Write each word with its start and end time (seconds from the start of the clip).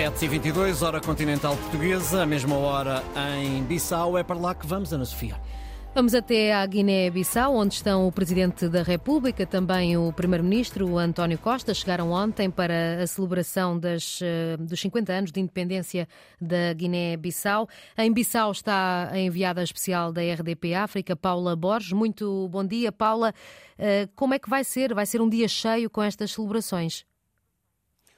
7h22, 0.00 0.80
hora 0.80 0.98
continental 0.98 1.54
portuguesa, 1.58 2.22
a 2.22 2.26
mesma 2.26 2.56
hora 2.56 3.02
em 3.38 3.62
Bissau. 3.64 4.16
É 4.16 4.22
para 4.22 4.38
lá 4.38 4.54
que 4.54 4.66
vamos, 4.66 4.94
Ana 4.94 5.04
Sofia. 5.04 5.36
Vamos 5.94 6.14
até 6.14 6.54
à 6.54 6.64
Guiné-Bissau, 6.64 7.54
onde 7.54 7.74
estão 7.74 8.08
o 8.08 8.12
Presidente 8.12 8.66
da 8.66 8.82
República, 8.82 9.44
também 9.44 9.98
o 9.98 10.10
Primeiro-Ministro 10.10 10.96
António 10.96 11.36
Costa. 11.36 11.74
Chegaram 11.74 12.12
ontem 12.12 12.48
para 12.48 13.02
a 13.02 13.06
celebração 13.06 13.78
das, 13.78 14.20
eh, 14.22 14.56
dos 14.56 14.80
50 14.80 15.12
anos 15.12 15.32
de 15.32 15.38
independência 15.38 16.08
da 16.40 16.72
Guiné-Bissau. 16.72 17.68
Em 17.98 18.10
Bissau 18.10 18.52
está 18.52 19.10
a 19.12 19.18
enviada 19.18 19.62
especial 19.62 20.10
da 20.14 20.22
RDP 20.22 20.72
África, 20.72 21.14
Paula 21.14 21.54
Borges. 21.54 21.92
Muito 21.92 22.48
bom 22.48 22.64
dia, 22.64 22.90
Paula. 22.90 23.34
Eh, 23.78 24.08
como 24.16 24.32
é 24.32 24.38
que 24.38 24.48
vai 24.48 24.64
ser? 24.64 24.94
Vai 24.94 25.04
ser 25.04 25.20
um 25.20 25.28
dia 25.28 25.46
cheio 25.46 25.90
com 25.90 26.02
estas 26.02 26.32
celebrações? 26.32 27.04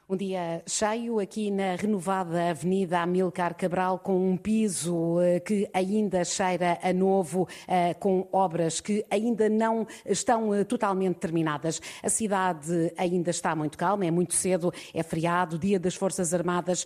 Um 0.08 0.16
dia 0.16 0.62
cheio 0.66 1.20
aqui 1.20 1.48
na 1.48 1.76
renovada 1.76 2.50
Avenida 2.50 2.98
Amilcar 2.98 3.54
Cabral, 3.54 4.00
com 4.00 4.30
um 4.30 4.36
piso 4.36 5.20
eh, 5.20 5.38
que 5.38 5.70
ainda 5.72 6.24
cheira 6.24 6.76
a 6.82 6.92
novo, 6.92 7.48
eh, 7.68 7.94
com 7.94 8.26
obras 8.32 8.80
que 8.80 9.06
ainda 9.08 9.48
não 9.48 9.86
estão 10.04 10.52
eh, 10.52 10.64
totalmente 10.64 11.16
terminadas. 11.18 11.80
A 12.02 12.08
cidade 12.08 12.92
ainda 12.96 13.30
está 13.30 13.54
muito 13.54 13.78
calma, 13.78 14.04
é 14.04 14.10
muito 14.10 14.34
cedo, 14.34 14.72
é 14.92 15.04
feriado, 15.04 15.56
dia 15.56 15.78
das 15.78 15.94
Forças 15.94 16.34
Armadas, 16.34 16.84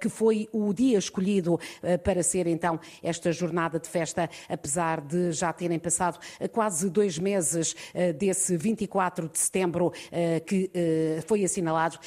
que 0.00 0.08
foi 0.08 0.48
o 0.52 0.72
dia 0.72 0.98
escolhido 0.98 1.60
para 2.02 2.22
ser 2.22 2.46
então 2.46 2.80
esta 3.02 3.30
jornada 3.30 3.78
de 3.78 3.88
festa, 3.88 4.28
apesar 4.48 5.00
de 5.00 5.32
já 5.32 5.52
terem 5.52 5.78
passado 5.78 6.18
quase 6.50 6.88
dois 6.88 7.18
meses 7.18 7.76
desse 8.16 8.56
24 8.56 9.28
de 9.28 9.38
setembro 9.38 9.92
que 10.46 10.70
foi 11.26 11.44
assinalado 11.44 11.98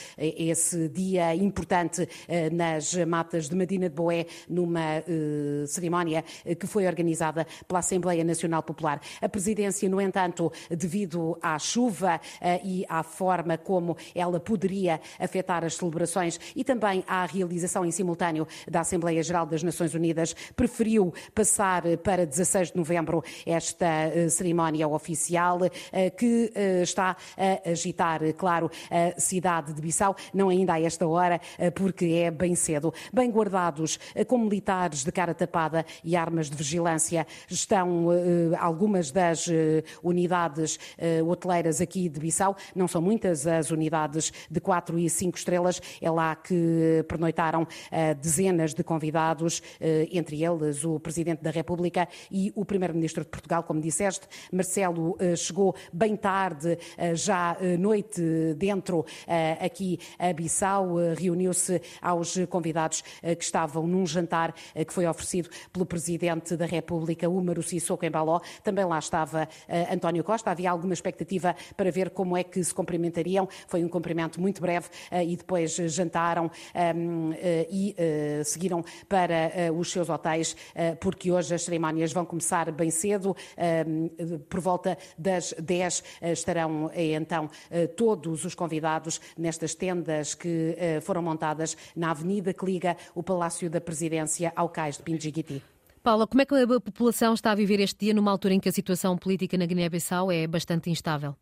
esse 0.49 0.87
dia 0.89 1.35
importante 1.35 2.07
eh, 2.27 2.49
nas 2.49 2.93
matas 3.05 3.49
de 3.49 3.55
Medina 3.55 3.89
de 3.89 3.95
Boé, 3.95 4.25
numa 4.47 4.97
eh, 4.97 5.65
cerimónia 5.67 6.23
eh, 6.45 6.55
que 6.55 6.67
foi 6.67 6.88
organizada 6.88 7.45
pela 7.67 7.80
Assembleia 7.80 8.23
Nacional 8.23 8.63
Popular. 8.63 9.02
A 9.22 9.30
presidência, 9.30 9.88
no 9.89 10.02
entanto, 10.02 10.52
devido 10.69 11.38
à 11.41 11.57
chuva 11.59 12.19
e 12.63 12.85
à 12.89 13.03
forma 13.03 13.57
como 13.57 13.95
ela 14.13 14.39
poderia 14.39 14.99
afetar 15.19 15.63
as 15.63 15.75
celebrações 15.75 16.39
e 16.55 16.63
também 16.63 17.03
à 17.07 17.25
realização 17.25 17.85
em 17.85 17.91
simultâneo 17.91 18.47
da 18.69 18.81
Assembleia 18.81 19.22
Geral 19.23 19.45
das 19.45 19.63
Nações 19.63 19.94
Unidas, 19.94 20.35
preferiu 20.55 21.13
passar 21.33 21.83
para 22.03 22.25
16 22.25 22.72
de 22.72 22.77
novembro 22.77 23.23
esta 23.45 23.88
cerimónia 24.29 24.88
oficial 24.88 25.59
que 26.17 26.52
está 26.81 27.16
a 27.38 27.69
agitar, 27.69 28.22
claro, 28.33 28.69
a 28.89 29.19
cidade 29.19 29.73
de 29.73 29.81
Bissau. 29.81 30.16
Não 30.38 30.49
ainda 30.49 30.73
a 30.73 30.80
esta 30.80 31.07
hora, 31.07 31.41
eh, 31.57 31.71
porque 31.71 32.05
é 32.05 32.30
bem 32.30 32.53
cedo. 32.53 32.93
Bem 33.11 33.31
guardados, 33.31 33.99
eh, 34.13 34.23
com 34.23 34.38
militares 34.38 35.03
de 35.03 35.11
cara 35.11 35.33
tapada 35.33 35.83
e 36.03 36.16
armas 36.16 36.47
de 36.47 36.55
vigilância, 36.55 37.25
estão 37.49 38.13
eh, 38.13 38.55
algumas 38.59 39.09
das 39.09 39.47
unidades 40.03 40.77
hoteleiras 41.25 41.81
aqui 41.81 42.07
de 42.07 42.19
Bissau. 42.19 42.55
Não 42.75 42.88
são 42.88 43.02
muitas 43.02 43.47
as 43.47 43.71
unidades 43.71 44.31
de 44.52 44.59
4 44.59 44.99
e 44.99 45.09
5 45.09 45.38
estrelas. 45.38 45.81
É 45.99 46.11
lá 46.11 46.35
que 46.35 47.03
pernoitaram 47.07 47.67
dezenas 48.22 48.73
de 48.73 48.83
convidados, 48.83 49.61
entre 50.11 50.44
eles 50.44 50.83
o 50.83 50.99
Presidente 50.99 51.41
da 51.41 51.49
República 51.49 52.07
e 52.29 52.51
o 52.55 52.66
Primeiro-Ministro 52.66 53.23
de 53.23 53.29
Portugal, 53.29 53.63
como 53.63 53.79
disseste. 53.79 54.27
Marcelo 54.51 55.17
chegou 55.35 55.75
bem 55.94 56.16
tarde, 56.16 56.77
já 57.13 57.57
noite 57.79 58.22
dentro 58.57 59.05
aqui 59.59 59.99
a 60.28 60.33
Bissau 60.33 61.00
eh, 61.00 61.14
reuniu-se 61.14 61.81
aos 62.02 62.36
convidados 62.50 63.03
eh, 63.23 63.36
que 63.36 63.44
estavam 63.44 63.88
num 63.88 64.06
jantar 64.06 64.53
eh, 64.75 64.84
que 64.84 64.94
foi 64.94 65.08
oferecido 65.08 65.50
pelo 65.72 65.86
Presidente 65.86 66.58
da 66.58 66.66
República, 66.66 67.30
Úmaro 67.30 67.64
Sissoko 67.64 68.06
Embaló. 68.06 68.42
Também 68.64 68.86
lá 68.86 69.00
estava 69.00 69.47
António 69.92 70.24
Costa. 70.24 70.51
Havia 70.51 70.72
alguma 70.72 70.94
expectativa 70.94 71.56
para 71.75 71.91
ver 71.91 72.09
como 72.09 72.35
é 72.35 72.44
que 72.44 72.63
se 72.63 72.74
cumprimentariam. 72.74 73.47
Foi 73.68 73.84
um 73.84 73.90
cumprimento 73.90 74.40
muito 74.41 74.62
breve 74.62 74.88
e 75.25 75.35
depois 75.35 75.75
jantaram 75.75 76.51
ehm, 76.74 77.31
e 77.69 77.96
seguiram 78.44 78.84
para 79.07 79.72
os 79.78 79.91
seus 79.91 80.09
hotéis, 80.09 80.56
porque 81.00 81.31
hoje 81.31 81.56
as 81.56 81.63
cerimónias 81.63 82.12
vão 82.12 82.25
começar 82.25 82.72
bem 82.72 82.90
cedo. 82.90 83.35
Ehm, 83.57 84.07
por 84.50 84.59
volta 84.59 84.97
das 85.18 85.53
10 85.53 86.03
estarão 86.22 86.91
então 86.94 87.50
todos 87.96 88.46
os 88.46 88.56
convidados 88.56 89.19
nestas 89.38 89.75
tendas 89.75 90.16
que 90.35 90.75
eh, 90.78 91.01
foram 91.01 91.22
montadas 91.22 91.75
na 91.95 92.11
avenida 92.11 92.53
que 92.53 92.66
liga 92.66 92.95
o 93.13 93.23
Palácio 93.23 93.69
da 93.69 93.81
Presidência 93.81 94.51
ao 94.55 94.69
cais 94.69 94.97
de 94.97 95.03
Pinjiquiti. 95.03 95.61
Paula, 96.03 96.25
como 96.25 96.41
é 96.41 96.45
que 96.45 96.55
a 96.55 96.79
população 96.79 97.33
está 97.33 97.51
a 97.51 97.55
viver 97.55 97.79
este 97.79 98.05
dia 98.05 98.13
numa 98.13 98.31
altura 98.31 98.53
em 98.53 98.59
que 98.59 98.69
a 98.69 98.72
situação 98.72 99.17
política 99.17 99.57
na 99.57 99.66
Guiné-Bissau 99.66 100.31
é 100.31 100.47
bastante 100.47 100.89
instável? 100.89 101.35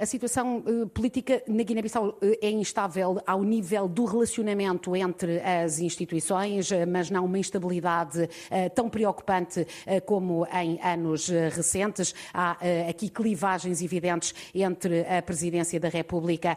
A 0.00 0.06
situação 0.06 0.64
uh, 0.66 0.88
política 0.88 1.42
na 1.46 1.62
Guiné-Bissau 1.62 2.08
uh, 2.08 2.16
é 2.40 2.50
instável 2.50 3.20
ao 3.26 3.42
nível 3.44 3.86
do 3.86 4.06
relacionamento 4.06 4.96
entre 4.96 5.40
as 5.40 5.78
instituições, 5.78 6.70
uh, 6.70 6.86
mas 6.88 7.10
não 7.10 7.26
uma 7.26 7.38
instabilidade 7.38 8.26
tão 8.74 8.88
preocupante 8.88 9.66
como 10.06 10.46
em 10.46 10.80
anos 10.82 11.28
recentes. 11.28 12.14
Há 12.32 12.56
aqui 12.88 13.08
clivagens 13.10 13.82
evidentes 13.82 14.34
entre 14.54 15.00
a 15.00 15.20
Presidência 15.20 15.78
da 15.78 15.88
República 15.88 16.56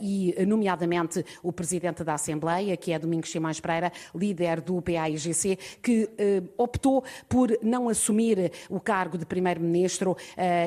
e, 0.00 0.34
nomeadamente, 0.46 1.24
o 1.42 1.52
Presidente 1.52 2.04
da 2.04 2.14
Assembleia, 2.14 2.76
que 2.76 2.92
é 2.92 2.98
Domingos 2.98 3.30
Simões 3.30 3.60
Pereira, 3.60 3.92
líder 4.14 4.60
do 4.60 4.80
PAIGC, 4.82 5.58
que 5.82 6.10
optou 6.56 7.04
por 7.28 7.56
não 7.62 7.88
assumir 7.88 8.52
o 8.68 8.80
cargo 8.80 9.16
de 9.16 9.24
Primeiro-Ministro 9.24 10.16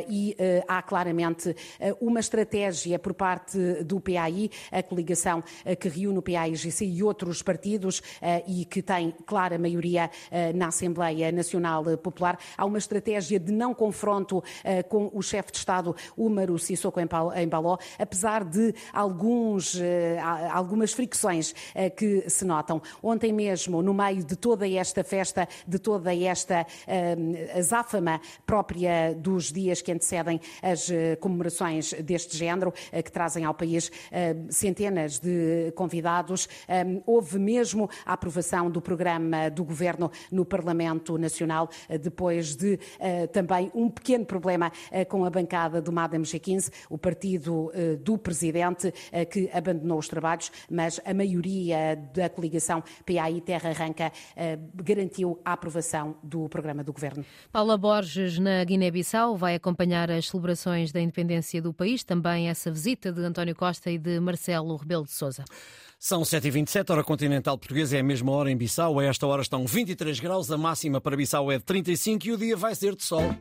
e 0.10 0.36
há 0.68 0.82
claramente 0.82 1.56
uma 2.02 2.15
uma 2.16 2.22
estratégia 2.22 2.98
por 2.98 3.14
parte 3.14 3.84
do 3.84 4.00
PAI, 4.00 4.50
a 4.72 4.82
coligação 4.82 5.44
eh, 5.66 5.76
que 5.76 5.90
reúne 5.90 6.20
o 6.20 6.22
PAI-GC 6.22 6.86
e 6.86 7.04
outros 7.04 7.42
partidos 7.42 8.02
eh, 8.22 8.42
e 8.48 8.64
que 8.64 8.82
tem 8.82 9.14
clara 9.26 9.58
maioria 9.58 10.10
eh, 10.32 10.54
na 10.54 10.68
Assembleia 10.68 11.30
Nacional 11.30 11.84
Popular. 11.98 12.40
Há 12.58 12.64
uma 12.64 12.78
estratégia 12.78 13.38
de 13.38 13.52
não 13.52 13.74
confronto 13.74 14.42
com 14.88 15.10
o 15.14 15.22
chefe 15.22 15.52
de 15.52 15.58
Estado, 15.58 15.96
Umaru 16.16 16.58
Sissoko 16.58 17.00
Embaló, 17.00 17.78
apesar 18.00 18.44
de 18.44 18.74
alguns, 18.94 19.80
algumas 20.52 20.94
fricções 20.94 21.54
que 21.96 22.30
se 22.30 22.46
notam. 22.46 22.82
Ontem 23.02 23.34
mesmo, 23.34 23.82
no 23.82 23.94
meio 23.94 24.24
de 24.24 24.36
toda 24.36 24.68
esta 24.68 25.04
festa, 25.04 25.48
de 25.68 25.80
toda 25.80 26.16
esta 26.16 26.66
azáfama 27.56 28.22
própria 28.46 29.14
dos 29.14 29.52
dias 29.52 29.82
que 29.82 29.92
antecedem 29.92 30.40
as 30.62 30.90
comemorações 31.20 31.94
deste 32.06 32.38
género, 32.38 32.74
eh, 32.92 33.02
que 33.02 33.12
trazem 33.12 33.44
ao 33.44 33.54
país 33.54 33.92
eh, 34.12 34.36
centenas 34.50 35.20
de 35.20 35.72
convidados. 35.76 36.48
Eh, 36.68 37.02
houve 37.06 37.40
mesmo 37.40 37.90
a 38.06 38.14
aprovação 38.14 38.70
do 38.70 38.82
programa 38.82 39.50
do 39.50 39.64
Governo 39.64 40.12
no 40.32 40.46
Parlamento 40.46 41.18
Nacional, 41.18 41.70
depois 42.02 42.56
de 42.56 42.80
também 43.32 43.72
um 43.74 43.90
pequeno 43.90 44.26
problema 44.26 44.72
com 45.10 45.26
a 45.26 45.30
bancada 45.30 45.82
do 45.82 45.92
Madame 45.92 46.26
G15, 46.26 46.72
o 46.90 46.98
partido 46.98 47.72
do 48.02 48.18
Presidente, 48.18 48.94
que 49.30 49.50
abandonou 49.52 49.98
os 49.98 50.08
trabalhos, 50.08 50.52
mas 50.70 51.00
a 51.06 51.14
maioria 51.14 51.96
da 52.14 52.30
coligação 52.30 52.84
PAI 53.06 53.42
Terra 53.42 53.70
Arranca 53.70 54.12
garantiu 54.76 55.40
a 55.44 55.54
aprovação 55.54 56.16
do 56.24 56.48
programa 56.50 56.84
do 56.84 56.94
Governo. 56.94 57.26
Paula 57.52 57.78
Borges, 57.78 58.40
na 58.40 58.64
Guiné-Bissau, 58.64 59.36
vai 59.36 59.56
acompanhar 59.56 60.12
as 60.12 60.30
celebrações 60.30 60.92
da 60.92 61.00
independência 61.00 61.62
do 61.62 61.74
país 61.96 62.04
também 62.04 62.50
essa 62.50 62.70
visita 62.70 63.12
de 63.12 63.22
António 63.22 63.56
Costa 63.56 63.90
e 63.90 63.98
de 63.98 64.20
Marcelo 64.20 64.76
Rebelo 64.76 65.06
de 65.06 65.12
Sousa. 65.12 65.46
São 65.98 66.24
7h27, 66.24 66.92
hora 66.92 67.04
continental 67.04 67.58
portuguesa, 67.58 67.96
é 67.96 68.02
a 68.02 68.04
mesma 68.04 68.32
hora 68.32 68.52
em 68.52 68.58
Bissau. 68.58 69.00
A 69.00 69.06
esta 69.06 69.26
hora 69.26 69.42
estão 69.42 69.66
23 69.66 70.20
graus, 70.20 70.52
a 70.52 70.58
máxima 70.58 71.00
para 71.00 71.16
Bissau 71.16 71.50
é 71.52 71.58
de 71.58 71.64
35 71.64 72.28
e 72.28 72.32
o 72.34 72.38
dia 72.38 72.58
vai 72.58 72.76
ser 72.76 72.96
de 72.96 73.04
sol. 73.04 73.34